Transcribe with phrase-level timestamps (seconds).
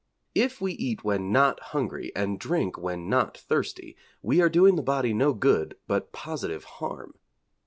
[0.33, 4.81] If we eat when not hungry, and drink when not thirsty, we are doing the
[4.81, 7.13] body no good but positive harm.